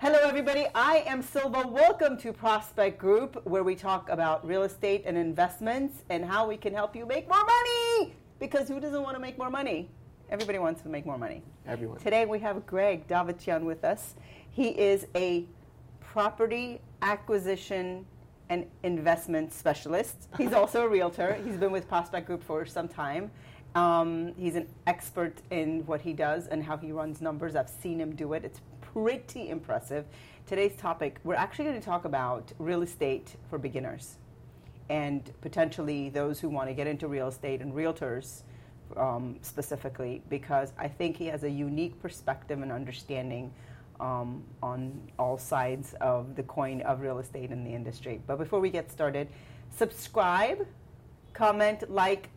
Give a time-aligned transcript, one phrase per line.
[0.00, 0.64] Hello, everybody.
[0.76, 1.66] I am Silva.
[1.66, 6.56] Welcome to Prospect Group, where we talk about real estate and investments and how we
[6.56, 8.14] can help you make more money.
[8.38, 9.90] Because who doesn't want to make more money?
[10.30, 11.42] Everybody wants to make more money.
[11.66, 11.98] Everyone.
[11.98, 14.14] Today we have Greg Davtyan with us.
[14.50, 15.46] He is a
[15.98, 18.06] property acquisition
[18.50, 20.28] and investment specialist.
[20.38, 21.36] He's also a realtor.
[21.44, 23.32] He's been with Prospect Group for some time.
[23.74, 27.54] Um, he's an expert in what he does and how he runs numbers.
[27.54, 28.44] I've seen him do it.
[28.44, 30.04] It's pretty impressive.
[30.46, 34.16] Today's topic, we're actually going to talk about real estate for beginners
[34.88, 38.42] and potentially those who want to get into real estate and realtors
[38.96, 43.52] um, specifically, because I think he has a unique perspective and understanding
[44.00, 48.20] um, on all sides of the coin of real estate in the industry.
[48.26, 49.28] But before we get started,
[49.76, 50.66] subscribe,
[51.34, 52.30] comment, like,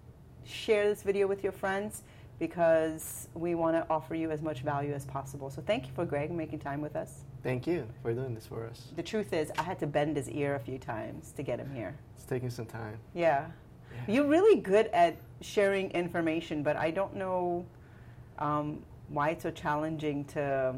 [0.45, 2.03] share this video with your friends
[2.39, 5.49] because we want to offer you as much value as possible.
[5.49, 7.23] So thank you for Greg making time with us.
[7.43, 8.87] Thank you for doing this for us.
[8.95, 11.71] The truth is, I had to bend his ear a few times to get him
[11.73, 11.95] here.
[12.15, 12.97] It's taking some time.
[13.13, 13.45] Yeah.
[13.93, 14.13] Yeah.
[14.13, 17.65] You're really good at sharing information, but I don't know
[18.39, 20.75] um, why it's so challenging to.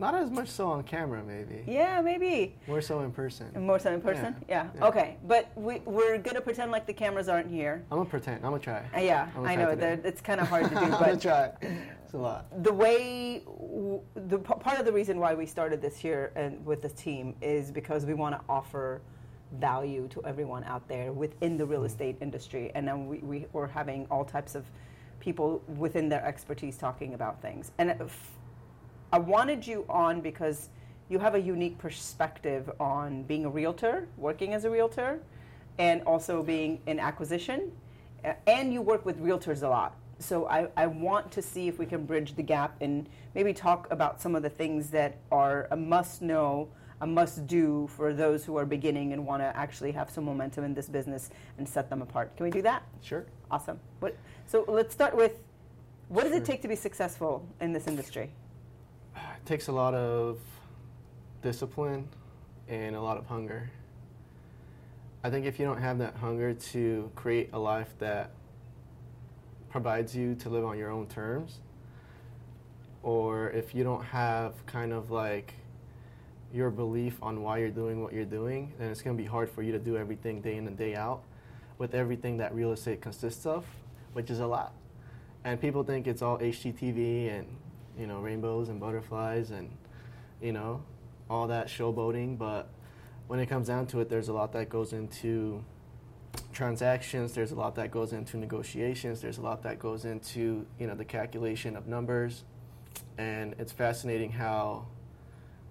[0.00, 1.64] Not as much so on camera, maybe.
[1.66, 2.54] Yeah, maybe.
[2.68, 3.50] More so in person.
[3.66, 4.36] More so in person?
[4.48, 4.68] Yeah.
[4.76, 4.86] Yeah.
[4.86, 5.16] Okay.
[5.26, 7.84] But we, we're going to pretend like the cameras aren't here.
[7.90, 8.36] I'm gonna pretend.
[8.44, 8.84] I'm gonna try.
[8.96, 9.70] Uh, yeah, gonna I try know.
[9.74, 9.96] today.
[9.96, 11.50] that It's kind of hard to do, I'm gonna try.
[12.04, 12.46] It's a lot.
[12.62, 16.64] the way w- the p- part of the reason why we started this here and
[16.64, 19.00] with this team is because we want to offer
[19.60, 23.66] value to everyone out there within the real estate industry and then we, we we're
[23.66, 24.64] having all types of
[25.20, 28.30] people within their expertise talking about things and if,
[29.12, 30.68] i wanted you on because
[31.08, 35.20] you have a unique perspective on being a realtor working as a realtor
[35.78, 37.72] and also being in acquisition
[38.46, 39.94] and you work with realtors a lot.
[40.18, 43.86] So I, I want to see if we can bridge the gap and maybe talk
[43.90, 46.68] about some of the things that are a must know,
[47.00, 50.64] a must do for those who are beginning and want to actually have some momentum
[50.64, 52.36] in this business and set them apart.
[52.36, 52.82] Can we do that?
[53.00, 53.24] Sure.
[53.50, 53.78] Awesome.
[54.00, 55.38] What, so let's start with
[56.08, 58.30] what does it take to be successful in this industry?
[59.48, 60.40] Takes a lot of
[61.40, 62.06] discipline
[62.68, 63.70] and a lot of hunger.
[65.24, 68.32] I think if you don't have that hunger to create a life that
[69.70, 71.60] provides you to live on your own terms,
[73.02, 75.54] or if you don't have kind of like
[76.52, 79.48] your belief on why you're doing what you're doing, then it's going to be hard
[79.48, 81.22] for you to do everything day in and day out
[81.78, 83.64] with everything that real estate consists of,
[84.12, 84.74] which is a lot.
[85.42, 87.46] And people think it's all HGTV and
[87.98, 89.70] you know rainbows and butterflies and
[90.40, 90.82] you know
[91.30, 92.70] all that showboating, but
[93.26, 95.62] when it comes down to it, there's a lot that goes into
[96.52, 97.34] transactions.
[97.34, 99.20] There's a lot that goes into negotiations.
[99.20, 102.44] There's a lot that goes into you know the calculation of numbers,
[103.18, 104.86] and it's fascinating how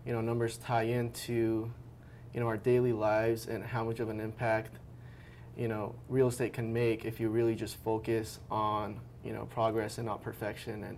[0.05, 1.71] you know numbers tie into
[2.33, 4.77] you know our daily lives and how much of an impact
[5.57, 9.97] you know real estate can make if you really just focus on you know progress
[9.97, 10.97] and not perfection and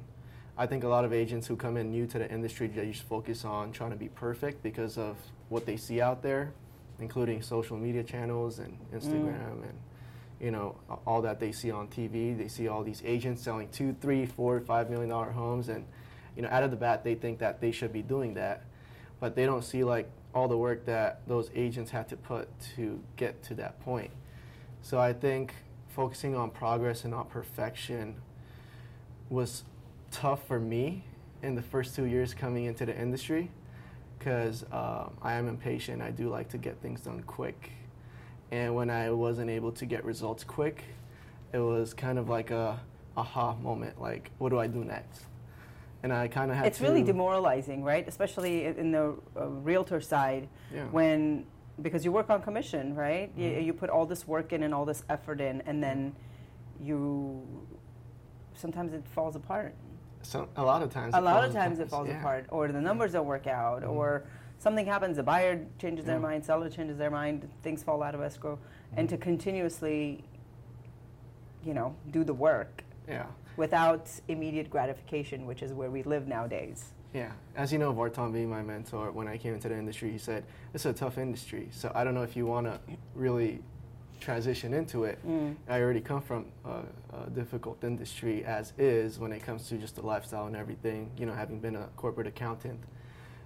[0.59, 3.03] I think a lot of agents who come in new to the industry they just
[3.03, 5.15] focus on trying to be perfect because of
[5.47, 6.51] what they see out there,
[6.99, 9.63] including social media channels and Instagram mm.
[9.63, 9.79] and
[10.41, 10.75] you know
[11.07, 12.37] all that they see on TV.
[12.37, 15.85] They see all these agents selling two, three, four, five million dollar homes, and
[16.35, 18.65] you know out of the bat they think that they should be doing that,
[19.21, 23.01] but they don't see like all the work that those agents had to put to
[23.15, 24.11] get to that point.
[24.81, 25.53] So I think
[25.87, 28.15] focusing on progress and not perfection
[29.29, 29.63] was
[30.11, 31.03] tough for me
[31.41, 33.49] in the first two years coming into the industry
[34.17, 36.01] because um, I am impatient.
[36.01, 37.71] I do like to get things done quick.
[38.51, 40.83] And when I wasn't able to get results quick,
[41.53, 42.79] it was kind of like a
[43.15, 44.01] aha moment.
[44.01, 45.23] Like, what do I do next?
[46.03, 48.07] And I kind of had It's really demoralizing, right?
[48.07, 50.85] Especially in the uh, realtor side, Yeah.
[50.85, 51.45] when
[51.81, 53.31] because you work on commission, right?
[53.37, 53.65] You, Mhm.
[53.65, 56.13] you put all this work in and all this effort in, and then
[56.81, 57.45] you
[58.53, 59.73] sometimes it falls apart.
[60.21, 61.13] So a lot of times.
[61.15, 62.19] A lot of times it falls Yeah.
[62.19, 63.89] apart, or the numbers don't work out, Mhm.
[63.91, 64.23] or
[64.59, 65.17] something happens.
[65.17, 68.59] The buyer changes their mind, seller changes their mind, things fall out of escrow,
[68.95, 69.11] and Mhm.
[69.11, 70.23] to continuously,
[71.63, 73.25] you know, do the work Yeah.
[73.57, 76.93] without immediate gratification, which is where we live nowadays.
[77.13, 80.19] Yeah, as you know, Vartan being my mentor, when I came into the industry, he
[80.19, 80.43] said,
[80.73, 81.69] it's a tough industry.
[81.71, 82.79] So I don't know if you want to
[83.15, 83.63] really
[84.19, 85.19] transition into it.
[85.27, 85.55] Mm.
[85.67, 86.81] I already come from a,
[87.25, 91.25] a difficult industry as is when it comes to just the lifestyle and everything, you
[91.25, 92.79] know, having been a corporate accountant.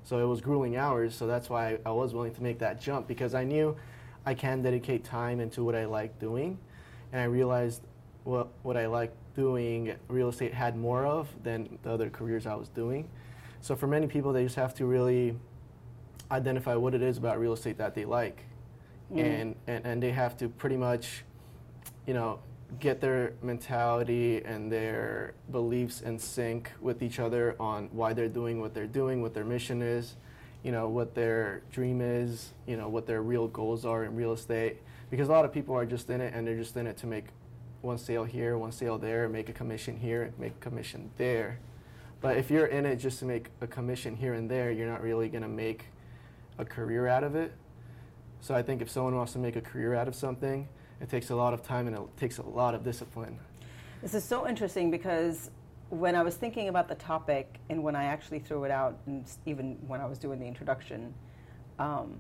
[0.04, 3.08] So it was grueling hours, so that's why I was willing to make that jump
[3.08, 3.76] because I knew
[4.26, 6.58] I can dedicate time into what I like doing.
[7.12, 7.82] And I realized
[8.24, 12.56] what, what I like doing, real estate had more of than the other careers I
[12.56, 13.08] was doing.
[13.62, 15.36] So for many people, they just have to really
[16.32, 18.44] identify what it is about real estate that they like.
[19.12, 19.42] Mm.
[19.42, 21.24] And, and, and they have to pretty much,
[22.06, 22.40] you know,
[22.80, 28.60] get their mentality and their beliefs in sync with each other on why they're doing
[28.60, 30.16] what they're doing, what their mission is,
[30.64, 34.34] you know, what their dream is, you know, what their real goals are in real
[34.34, 34.78] estate.
[35.10, 37.08] Because a lot of people are just in it and they're just in it to
[37.08, 37.26] make
[37.82, 41.60] one sale here, one sale there, make a commission here, make a commission there.
[42.22, 45.04] But if you're in it just to make a commission here and there, you're not
[45.04, 45.86] really going to make
[46.58, 47.52] a career out of it.
[48.44, 50.68] So I think if someone wants to make a career out of something,
[51.00, 53.40] it takes a lot of time and it takes a lot of discipline.
[54.02, 55.50] This is so interesting because
[55.88, 59.24] when I was thinking about the topic and when I actually threw it out, and
[59.46, 61.14] even when I was doing the introduction,
[61.80, 62.18] um,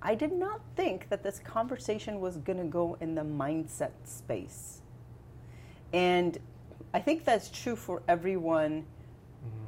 [0.00, 4.80] I did not think that this conversation was going to go in the mindset space.
[5.92, 6.38] And
[6.92, 8.84] I think that's true for everyone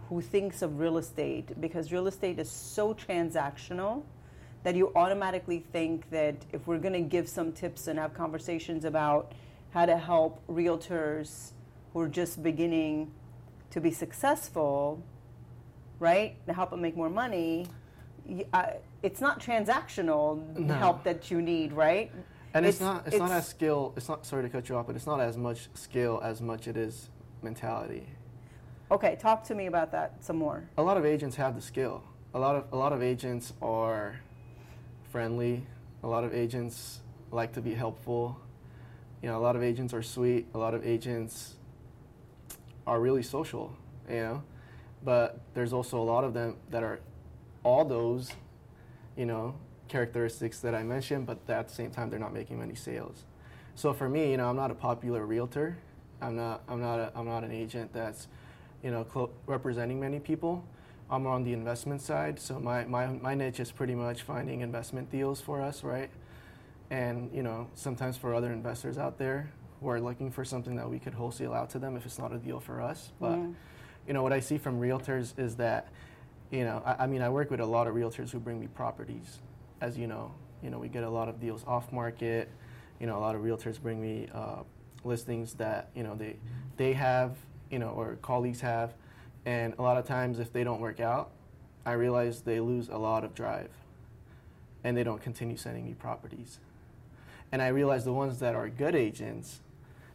[0.08, 4.04] who thinks of real estate because real estate is so transactional
[4.66, 8.84] that you automatically think that if we're going to give some tips and have conversations
[8.84, 9.30] about
[9.70, 11.52] how to help realtors
[11.92, 13.08] who are just beginning
[13.70, 15.00] to be successful,
[16.00, 17.68] right, to help them make more money,
[18.52, 18.70] uh,
[19.04, 20.74] it's not transactional no.
[20.74, 22.10] help that you need, right?
[22.52, 23.92] And it's, it's not it's, it's, not as skill.
[23.96, 26.66] It's not sorry to cut you off, but it's not as much skill as much
[26.66, 27.08] it is
[27.40, 28.08] mentality.
[28.90, 30.68] Okay, talk to me about that some more.
[30.76, 32.02] A lot of agents have the skill.
[32.34, 34.18] A lot of a lot of agents are
[35.16, 35.64] friendly.
[36.02, 37.00] A lot of agents
[37.32, 38.38] like to be helpful.
[39.22, 40.46] You know, a lot of agents are sweet.
[40.52, 41.54] A lot of agents
[42.86, 43.74] are really social.
[44.10, 44.42] You know,
[45.02, 47.00] but there's also a lot of them that are
[47.62, 48.30] all those,
[49.16, 49.54] you know,
[49.88, 53.24] characteristics that I mentioned, but at the same time they're not making many sales.
[53.74, 55.78] So for me, you know, I'm not a popular realtor.
[56.20, 56.60] I'm not.
[56.68, 57.00] I'm not.
[57.00, 58.28] A, I'm not an agent that's
[58.82, 60.62] you know, cl- representing many people.
[61.10, 65.10] I'm on the investment side, so my, my, my niche is pretty much finding investment
[65.10, 66.10] deals for us, right?
[66.90, 69.50] And, you know, sometimes for other investors out there
[69.80, 72.32] who are looking for something that we could wholesale out to them if it's not
[72.32, 73.12] a deal for us.
[73.20, 73.36] But,
[74.06, 75.88] you know, what I see from realtors is that,
[76.50, 78.66] you know, I, I mean, I work with a lot of realtors who bring me
[78.68, 79.38] properties,
[79.80, 80.32] as you know.
[80.62, 82.50] You know, we get a lot of deals off market.
[83.00, 84.62] You know, a lot of realtors bring me uh,
[85.04, 86.36] listings that, you know, they,
[86.76, 87.36] they have
[87.70, 88.94] you know, or colleagues have.
[89.46, 91.30] And a lot of times, if they don't work out,
[91.86, 93.70] I realize they lose a lot of drive
[94.82, 96.58] and they don't continue sending me properties.
[97.52, 99.60] And I realize the ones that are good agents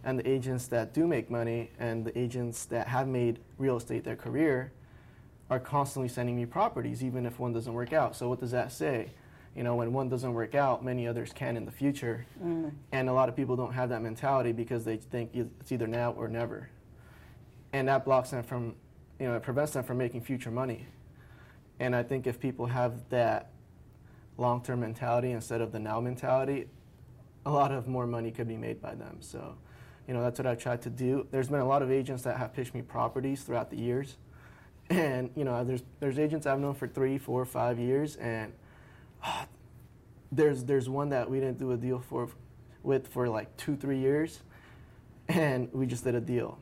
[0.04, 4.04] and the agents that do make money and the agents that have made real estate
[4.04, 4.74] their career
[5.50, 8.16] are constantly sending me properties, even if one doesn't work out.
[8.16, 9.12] So, what does that say?
[9.56, 12.26] You know, when one doesn't work out, many others can in the future.
[12.44, 12.72] Mm.
[12.92, 16.12] And a lot of people don't have that mentality because they think it's either now
[16.12, 16.70] or never
[17.74, 18.76] and that blocks them from,
[19.22, 20.88] you know, it prevents them from making future money.
[21.80, 23.52] And I think if people have that
[24.40, 26.66] long-term mentality instead of the now mentality,
[27.46, 29.18] a lot of more money could be made by them.
[29.20, 29.58] So,
[30.08, 31.28] you know, that's what I've tried to do.
[31.30, 34.18] There's been a lot of agents that have pitched me properties throughout the years.
[34.90, 38.18] And, you know, there's, there's agents I've known for three, four, five years.
[38.18, 38.52] And
[39.24, 39.46] oh,
[40.32, 42.28] there's, there's one that we didn't do a deal for,
[42.84, 44.42] with for like two, three years.
[45.30, 46.58] And we just did a deal.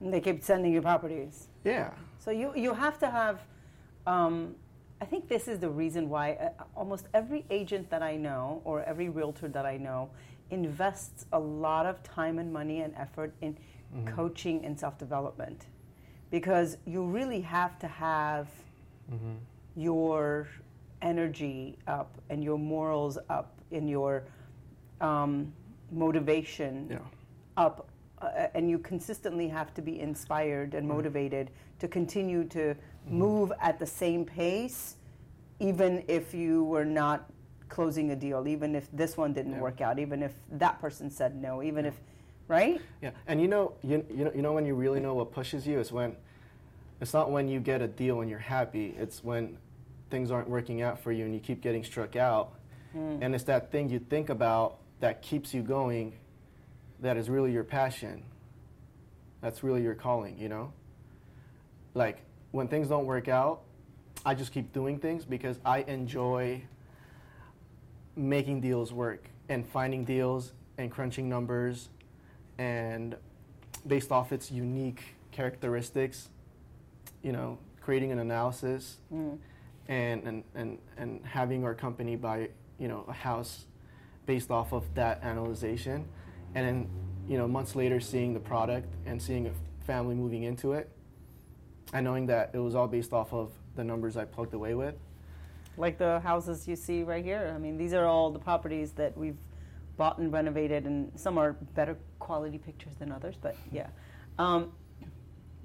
[0.00, 1.48] And they keep sending you properties.
[1.64, 1.90] Yeah.
[2.18, 3.40] So you, you have to have,
[4.06, 4.54] um,
[5.00, 8.82] I think this is the reason why uh, almost every agent that I know or
[8.84, 10.10] every realtor that I know
[10.50, 14.14] invests a lot of time and money and effort in mm-hmm.
[14.14, 15.66] coaching and self development.
[16.30, 18.48] Because you really have to have
[19.12, 19.36] mm-hmm.
[19.76, 20.48] your
[21.02, 24.24] energy up and your morals up and your
[25.00, 25.52] um,
[25.90, 26.98] motivation yeah.
[27.56, 27.88] up
[28.20, 30.96] uh, and you consistently have to be inspired and mm-hmm.
[30.96, 33.18] motivated to continue to mm-hmm.
[33.18, 34.96] move at the same pace,
[35.60, 37.30] even if you were not
[37.68, 39.60] closing a deal, even if this one didn't yeah.
[39.60, 41.90] work out, even if that person said no, even yeah.
[41.90, 42.00] if,
[42.48, 42.80] right?
[43.02, 45.66] Yeah, and you know, you, you know, you know when you really know what pushes
[45.66, 46.16] you is when,
[47.00, 48.96] it's not when you get a deal and you're happy.
[48.98, 49.56] It's when
[50.10, 52.54] things aren't working out for you and you keep getting struck out,
[52.96, 53.18] mm.
[53.20, 56.14] and it's that thing you think about that keeps you going
[57.00, 58.24] that is really your passion.
[59.40, 60.72] That's really your calling, you know?
[61.94, 62.18] Like,
[62.50, 63.62] when things don't work out,
[64.24, 66.62] I just keep doing things because I enjoy
[68.16, 71.88] making deals work and finding deals and crunching numbers
[72.58, 73.16] and
[73.86, 76.28] based off its unique characteristics,
[77.22, 79.38] you know, creating an analysis mm.
[79.86, 83.66] and, and, and, and having our company buy, you know, a house
[84.26, 86.08] based off of that analysis
[86.54, 86.88] and then
[87.28, 89.52] you know months later seeing the product and seeing a
[89.84, 90.90] family moving into it
[91.92, 94.94] and knowing that it was all based off of the numbers I plugged away with
[95.78, 97.52] like the houses you see right here.
[97.54, 99.36] I mean, these are all the properties that we've
[99.96, 103.86] bought and renovated, and some are better quality pictures than others, but yeah.
[104.38, 104.72] Um,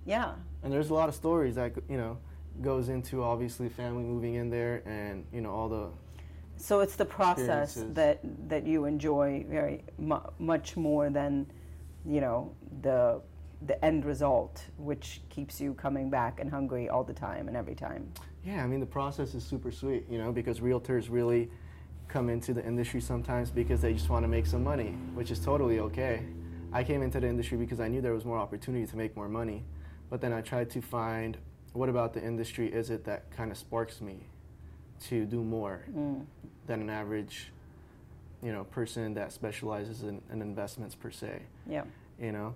[0.06, 0.34] yeah.
[0.62, 2.18] And there's a lot of stories that you know
[2.62, 5.90] goes into obviously family moving in there, and you know all the.
[6.58, 8.20] So it's the process that
[8.50, 11.46] that you enjoy very mu- much more than,
[12.06, 13.22] you know, the
[13.66, 17.76] the end result, which keeps you coming back and hungry all the time and every
[17.76, 18.12] time.
[18.46, 21.50] Yeah, I mean the process is super sweet, you know, because realtors really
[22.08, 25.40] come into the industry sometimes because they just want to make some money, which is
[25.40, 26.24] totally okay.
[26.72, 29.30] I came into the industry because I knew there was more opportunity to make more
[29.30, 29.64] money,
[30.10, 31.38] but then I tried to find
[31.74, 34.28] what about the industry is it that kind of sparks me
[35.10, 36.26] to do more mm.
[36.68, 37.52] than an average,
[38.42, 41.42] you know, person that specializes in, in investments per se.
[41.70, 41.84] Yeah.
[42.20, 42.56] You know,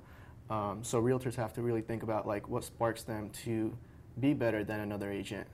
[0.50, 3.76] um, so realtors have to really think about like what sparks them to
[4.20, 5.48] be better than another agent,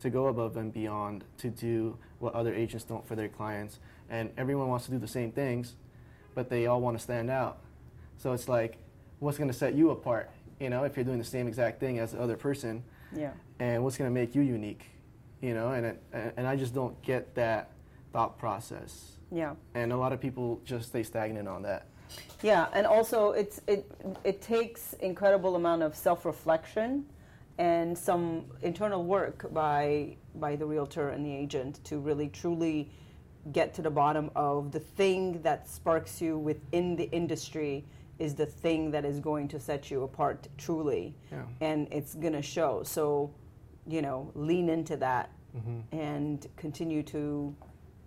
[0.00, 3.78] to go above and beyond, to do what other agents don't for their clients.
[4.10, 5.74] And everyone wants to do the same things,
[6.34, 7.58] but they all want to stand out.
[8.18, 8.78] So it's like,
[9.18, 10.30] what's going to set you apart?
[10.60, 12.82] You know, if you're doing the same exact thing as the other person.
[13.14, 13.30] Yeah.
[13.58, 14.84] And what's going to make you unique?
[15.40, 16.02] You know, and it,
[16.36, 17.70] and I just don't get that
[18.12, 19.18] thought process.
[19.30, 19.54] Yeah.
[19.74, 21.86] And a lot of people just stay stagnant on that.
[22.42, 23.90] Yeah, and also it's it
[24.24, 27.04] it takes incredible amount of self reflection
[27.58, 32.90] and some internal work by by the realtor and the agent to really truly
[33.52, 37.84] get to the bottom of the thing that sparks you within the industry
[38.18, 41.42] is the thing that is going to set you apart truly yeah.
[41.60, 43.30] and it's going to show so
[43.88, 45.80] you know lean into that mm-hmm.
[45.96, 47.54] and continue to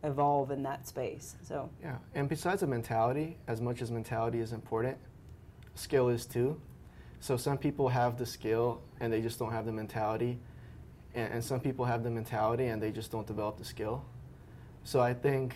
[0.03, 4.53] evolve in that space so yeah and besides the mentality as much as mentality is
[4.53, 4.97] important
[5.75, 6.59] skill is too
[7.19, 10.39] so some people have the skill and they just don't have the mentality
[11.13, 14.03] and, and some people have the mentality and they just don't develop the skill
[14.83, 15.55] so i think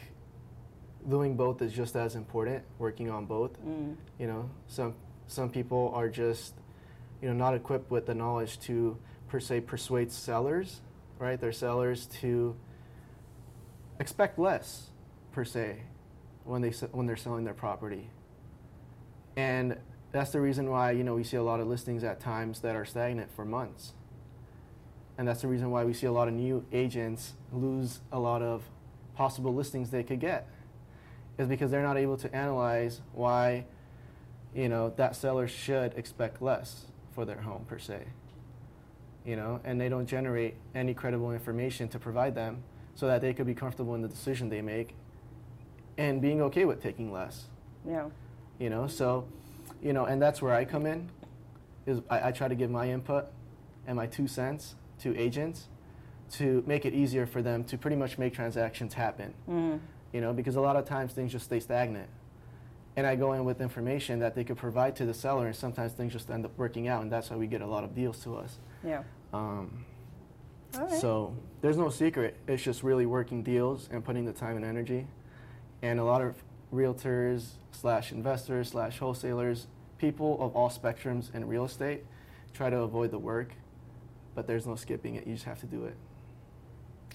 [1.10, 2.64] doing both is just as important.
[2.80, 3.52] Working on both.
[3.64, 3.96] Mm.
[4.20, 4.96] You know, some
[5.28, 6.54] some people are just
[7.22, 8.98] you know not equipped with the knowledge to
[9.36, 10.80] per se persuades sellers,
[11.20, 11.42] right?
[11.42, 12.56] Their sellers to
[14.00, 14.92] expect less
[15.34, 15.82] per se
[16.46, 18.10] when they when they're selling their property.
[19.36, 19.76] And
[20.14, 22.78] that's the reason why you know we see a lot of listings at times that
[22.78, 23.92] are stagnant for months.
[25.18, 28.42] And that's the reason why we see a lot of new agents lose a lot
[28.42, 28.64] of
[29.16, 30.48] possible listings they could get
[31.38, 33.66] is because they're not able to analyze why
[34.56, 38.06] you know that seller should expect less for their home per se
[39.26, 42.64] you know and they don't generate any credible information to provide them
[42.96, 44.96] so that they could be comfortable in the decision they make
[45.98, 47.46] and being okay with taking less.
[47.88, 48.10] Yeah.
[48.60, 49.28] You know so
[49.82, 51.10] you know and that's where i come in
[51.86, 53.28] is i, I try to give my input
[53.88, 55.68] and my two cents to agents
[56.32, 59.34] to make it easier for them to pretty much make transactions happen.
[59.50, 59.78] Mm-hmm.
[60.14, 62.10] You know, because a lot of times things just stay stagnant.
[62.98, 65.92] And I go in with information that they could provide to the seller, and sometimes
[65.94, 68.24] things just end up working out, and that's why we get a lot of deals
[68.24, 68.58] to us.
[68.86, 69.04] Yeah.
[69.34, 69.86] Um,
[70.90, 72.38] So there's no secret.
[72.48, 75.08] It's just really working deals and putting the time and energy.
[75.82, 76.36] And a lot of
[76.74, 82.06] realtors slash investors slash wholesalers, people of all spectrums in real estate,
[82.54, 83.54] try to avoid the work,
[84.36, 85.28] but there's no skipping it.
[85.28, 85.96] You just have to do it.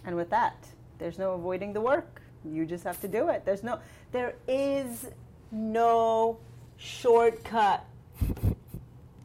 [0.05, 0.69] And with that,
[0.99, 2.23] there's no avoiding the work.
[2.45, 3.45] You just have to do it.
[3.45, 3.81] There's no,
[4.13, 5.09] there is
[5.53, 6.39] no
[6.77, 7.85] shortcut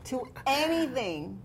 [0.06, 1.40] to anything.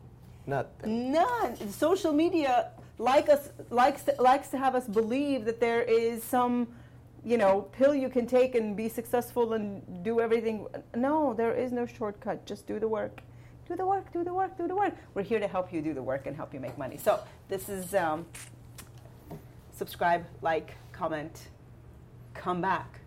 [0.47, 1.13] Nothing.
[1.13, 1.71] None.
[1.71, 6.69] Social media like us likes to, likes to have us believe that there is some,
[7.25, 10.67] you know, pill you can take and be successful and do everything.
[10.95, 12.45] No, there is no shortcut.
[12.47, 13.23] Just do the work.
[13.69, 14.13] Do the work.
[14.13, 14.57] Do the work.
[14.59, 14.95] Do the work.
[15.15, 16.99] We're here to help you do the work and help you make money.
[16.99, 18.27] So this is um,
[19.73, 21.49] subscribe, like, comment
[22.35, 23.00] come back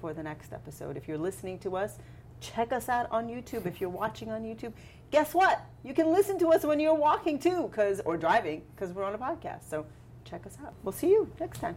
[0.00, 0.96] for the next episode.
[0.96, 1.98] If you're listening to us,
[2.40, 3.66] check us out on YouTube.
[3.66, 4.72] If you're watching on YouTube,
[5.10, 5.64] guess what?
[5.84, 9.14] You can listen to us when you're walking too, cause or driving, because we're on
[9.14, 9.68] a podcast.
[9.68, 9.86] So
[10.24, 10.74] check us out.
[10.82, 11.76] We'll see you next time.